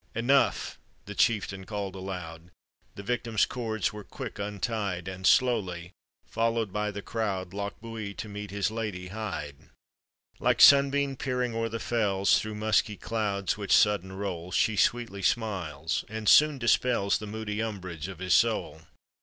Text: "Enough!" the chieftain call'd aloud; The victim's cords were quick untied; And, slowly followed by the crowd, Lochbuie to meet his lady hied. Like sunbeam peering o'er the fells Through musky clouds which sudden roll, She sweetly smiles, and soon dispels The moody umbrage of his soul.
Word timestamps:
"Enough!" 0.15 0.79
the 1.05 1.13
chieftain 1.13 1.63
call'd 1.63 1.93
aloud; 1.95 2.49
The 2.95 3.03
victim's 3.03 3.45
cords 3.45 3.93
were 3.93 4.03
quick 4.03 4.39
untied; 4.39 5.07
And, 5.07 5.27
slowly 5.27 5.91
followed 6.25 6.73
by 6.73 6.89
the 6.89 7.03
crowd, 7.03 7.53
Lochbuie 7.53 8.15
to 8.15 8.27
meet 8.27 8.49
his 8.49 8.71
lady 8.71 9.09
hied. 9.09 9.57
Like 10.39 10.59
sunbeam 10.59 11.17
peering 11.17 11.53
o'er 11.53 11.69
the 11.69 11.77
fells 11.79 12.39
Through 12.39 12.55
musky 12.55 12.97
clouds 12.97 13.57
which 13.59 13.71
sudden 13.77 14.13
roll, 14.13 14.51
She 14.51 14.75
sweetly 14.75 15.21
smiles, 15.21 16.03
and 16.09 16.27
soon 16.27 16.57
dispels 16.57 17.19
The 17.19 17.27
moody 17.27 17.61
umbrage 17.61 18.07
of 18.07 18.17
his 18.17 18.33
soul. 18.33 18.81